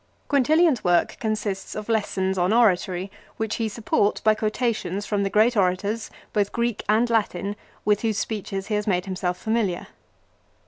[0.29, 5.55] Quintilian's work consists of lessons on oratory which he supports by quotations from the great
[5.55, 9.85] orators, both Greek and Latin, with whose speeches he has made himself familiar.